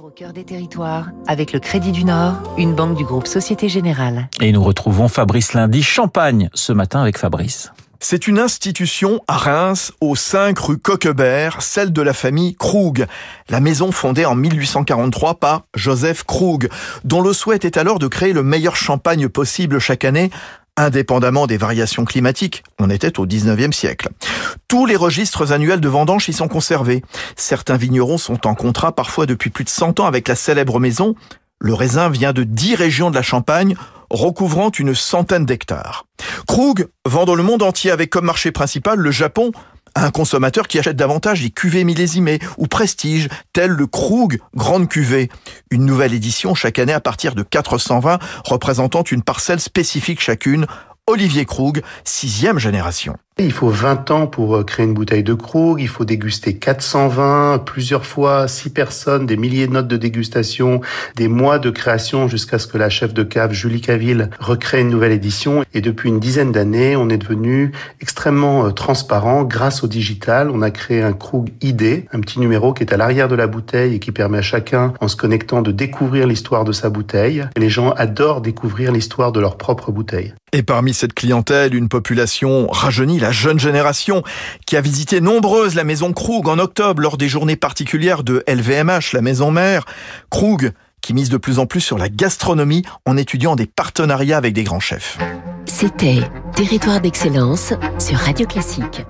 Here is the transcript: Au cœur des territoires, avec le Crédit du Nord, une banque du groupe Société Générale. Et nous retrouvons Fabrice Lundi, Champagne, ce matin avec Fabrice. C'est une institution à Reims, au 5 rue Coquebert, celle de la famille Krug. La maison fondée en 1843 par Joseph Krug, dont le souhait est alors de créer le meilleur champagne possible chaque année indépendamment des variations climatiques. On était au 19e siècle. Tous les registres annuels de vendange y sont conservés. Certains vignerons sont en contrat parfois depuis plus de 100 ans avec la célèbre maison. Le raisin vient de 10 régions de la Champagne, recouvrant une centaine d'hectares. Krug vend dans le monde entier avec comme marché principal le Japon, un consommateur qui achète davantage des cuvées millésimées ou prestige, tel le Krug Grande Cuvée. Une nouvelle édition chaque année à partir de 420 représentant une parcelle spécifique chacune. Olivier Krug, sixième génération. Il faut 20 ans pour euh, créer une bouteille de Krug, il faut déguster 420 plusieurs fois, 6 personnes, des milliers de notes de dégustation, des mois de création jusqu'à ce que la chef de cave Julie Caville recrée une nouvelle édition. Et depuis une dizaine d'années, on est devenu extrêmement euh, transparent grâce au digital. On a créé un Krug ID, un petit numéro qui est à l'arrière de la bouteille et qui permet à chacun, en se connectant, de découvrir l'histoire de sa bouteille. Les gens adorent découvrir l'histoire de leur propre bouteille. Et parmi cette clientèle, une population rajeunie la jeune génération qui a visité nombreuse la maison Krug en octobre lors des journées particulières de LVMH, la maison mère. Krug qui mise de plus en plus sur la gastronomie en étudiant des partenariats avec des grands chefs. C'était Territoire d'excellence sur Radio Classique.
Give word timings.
Au 0.00 0.08
cœur 0.08 0.32
des 0.32 0.44
territoires, 0.44 1.10
avec 1.26 1.52
le 1.52 1.60
Crédit 1.60 1.92
du 1.92 2.04
Nord, 2.04 2.34
une 2.56 2.74
banque 2.74 2.96
du 2.96 3.04
groupe 3.04 3.26
Société 3.26 3.68
Générale. 3.68 4.28
Et 4.40 4.50
nous 4.50 4.62
retrouvons 4.62 5.06
Fabrice 5.06 5.52
Lundi, 5.52 5.82
Champagne, 5.82 6.48
ce 6.54 6.72
matin 6.72 7.02
avec 7.02 7.18
Fabrice. 7.18 7.72
C'est 8.00 8.26
une 8.26 8.38
institution 8.38 9.20
à 9.28 9.36
Reims, 9.36 9.92
au 10.00 10.16
5 10.16 10.58
rue 10.58 10.78
Coquebert, 10.78 11.60
celle 11.60 11.92
de 11.92 12.00
la 12.00 12.14
famille 12.14 12.54
Krug. 12.54 13.06
La 13.50 13.60
maison 13.60 13.92
fondée 13.92 14.24
en 14.24 14.34
1843 14.34 15.34
par 15.34 15.62
Joseph 15.74 16.24
Krug, 16.24 16.68
dont 17.04 17.20
le 17.20 17.32
souhait 17.32 17.60
est 17.62 17.76
alors 17.76 17.98
de 17.98 18.06
créer 18.06 18.32
le 18.32 18.42
meilleur 18.42 18.76
champagne 18.76 19.28
possible 19.28 19.78
chaque 19.78 20.04
année 20.04 20.30
indépendamment 20.76 21.46
des 21.46 21.56
variations 21.56 22.04
climatiques. 22.04 22.62
On 22.78 22.90
était 22.90 23.18
au 23.18 23.26
19e 23.26 23.72
siècle. 23.72 24.08
Tous 24.68 24.86
les 24.86 24.96
registres 24.96 25.52
annuels 25.52 25.80
de 25.80 25.88
vendange 25.88 26.28
y 26.28 26.32
sont 26.32 26.48
conservés. 26.48 27.02
Certains 27.36 27.76
vignerons 27.76 28.18
sont 28.18 28.46
en 28.46 28.54
contrat 28.54 28.92
parfois 28.92 29.26
depuis 29.26 29.50
plus 29.50 29.64
de 29.64 29.68
100 29.68 30.00
ans 30.00 30.06
avec 30.06 30.28
la 30.28 30.34
célèbre 30.34 30.80
maison. 30.80 31.14
Le 31.58 31.74
raisin 31.74 32.08
vient 32.08 32.32
de 32.32 32.42
10 32.42 32.74
régions 32.74 33.10
de 33.10 33.14
la 33.14 33.22
Champagne, 33.22 33.76
recouvrant 34.10 34.70
une 34.70 34.94
centaine 34.94 35.46
d'hectares. 35.46 36.06
Krug 36.46 36.88
vend 37.06 37.24
dans 37.24 37.34
le 37.34 37.42
monde 37.42 37.62
entier 37.62 37.90
avec 37.90 38.10
comme 38.10 38.24
marché 38.24 38.50
principal 38.50 38.98
le 38.98 39.10
Japon, 39.10 39.52
un 39.94 40.10
consommateur 40.10 40.68
qui 40.68 40.78
achète 40.78 40.96
davantage 40.96 41.42
des 41.42 41.50
cuvées 41.50 41.84
millésimées 41.84 42.38
ou 42.58 42.66
prestige, 42.66 43.28
tel 43.52 43.70
le 43.70 43.86
Krug 43.86 44.40
Grande 44.54 44.88
Cuvée. 44.88 45.30
Une 45.70 45.84
nouvelle 45.84 46.14
édition 46.14 46.54
chaque 46.54 46.78
année 46.78 46.92
à 46.92 47.00
partir 47.00 47.34
de 47.34 47.42
420 47.42 48.18
représentant 48.44 49.02
une 49.02 49.22
parcelle 49.22 49.60
spécifique 49.60 50.20
chacune. 50.20 50.66
Olivier 51.06 51.44
Krug, 51.44 51.82
sixième 52.04 52.58
génération. 52.58 53.16
Il 53.38 53.50
faut 53.50 53.70
20 53.70 54.10
ans 54.10 54.26
pour 54.26 54.56
euh, 54.56 54.62
créer 54.62 54.84
une 54.84 54.92
bouteille 54.92 55.22
de 55.22 55.32
Krug, 55.32 55.80
il 55.80 55.88
faut 55.88 56.04
déguster 56.04 56.54
420 56.54 57.60
plusieurs 57.64 58.04
fois, 58.04 58.46
6 58.46 58.68
personnes, 58.70 59.24
des 59.24 59.38
milliers 59.38 59.66
de 59.66 59.72
notes 59.72 59.88
de 59.88 59.96
dégustation, 59.96 60.82
des 61.16 61.28
mois 61.28 61.58
de 61.58 61.70
création 61.70 62.28
jusqu'à 62.28 62.58
ce 62.58 62.66
que 62.66 62.76
la 62.76 62.90
chef 62.90 63.14
de 63.14 63.22
cave 63.22 63.54
Julie 63.54 63.80
Caville 63.80 64.28
recrée 64.38 64.82
une 64.82 64.90
nouvelle 64.90 65.12
édition. 65.12 65.64
Et 65.72 65.80
depuis 65.80 66.10
une 66.10 66.20
dizaine 66.20 66.52
d'années, 66.52 66.94
on 66.94 67.08
est 67.08 67.16
devenu 67.16 67.72
extrêmement 68.02 68.66
euh, 68.66 68.70
transparent 68.70 69.44
grâce 69.44 69.82
au 69.82 69.86
digital. 69.86 70.50
On 70.50 70.60
a 70.60 70.70
créé 70.70 71.00
un 71.00 71.14
Krug 71.14 71.52
ID, 71.62 72.04
un 72.12 72.20
petit 72.20 72.38
numéro 72.38 72.74
qui 72.74 72.82
est 72.82 72.92
à 72.92 72.98
l'arrière 72.98 73.28
de 73.28 73.34
la 73.34 73.46
bouteille 73.46 73.94
et 73.94 73.98
qui 73.98 74.12
permet 74.12 74.38
à 74.38 74.42
chacun, 74.42 74.92
en 75.00 75.08
se 75.08 75.16
connectant, 75.16 75.62
de 75.62 75.72
découvrir 75.72 76.26
l'histoire 76.26 76.64
de 76.64 76.72
sa 76.72 76.90
bouteille. 76.90 77.46
Les 77.56 77.70
gens 77.70 77.92
adorent 77.92 78.42
découvrir 78.42 78.92
l'histoire 78.92 79.32
de 79.32 79.40
leur 79.40 79.56
propre 79.56 79.90
bouteille. 79.90 80.34
Et 80.54 80.62
parmi 80.62 80.92
cette 80.92 81.14
clientèle, 81.14 81.74
une 81.74 81.88
population 81.88 82.66
rajeunie 82.66 83.21
la 83.22 83.32
jeune 83.32 83.58
génération 83.58 84.22
qui 84.66 84.76
a 84.76 84.80
visité 84.80 85.20
nombreuse 85.20 85.74
la 85.74 85.84
maison 85.84 86.12
Krug 86.12 86.48
en 86.48 86.58
octobre 86.58 87.00
lors 87.00 87.16
des 87.16 87.28
journées 87.28 87.56
particulières 87.56 88.24
de 88.24 88.44
LVMH, 88.46 89.14
la 89.14 89.22
maison 89.22 89.50
mère. 89.50 89.86
Krug 90.28 90.72
qui 91.00 91.14
mise 91.14 91.30
de 91.30 91.36
plus 91.36 91.58
en 91.58 91.66
plus 91.66 91.80
sur 91.80 91.98
la 91.98 92.08
gastronomie 92.08 92.84
en 93.06 93.16
étudiant 93.16 93.56
des 93.56 93.66
partenariats 93.66 94.36
avec 94.36 94.54
des 94.54 94.64
grands 94.64 94.80
chefs. 94.80 95.18
C'était 95.66 96.20
Territoire 96.54 97.00
d'excellence 97.00 97.72
sur 97.98 98.18
Radio 98.18 98.46
Classique. 98.46 99.04